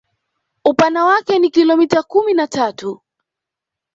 Upana 0.65 1.05
wake 1.05 1.39
ni 1.39 1.49
kilomita 1.49 2.03
kumi 2.03 2.33
na 2.33 2.47
tatu 2.47 3.01